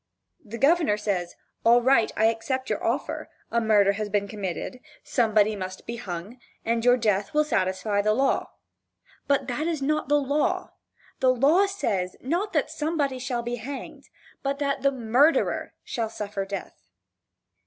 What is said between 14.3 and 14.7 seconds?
but